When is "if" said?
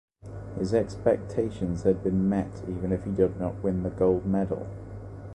2.91-3.03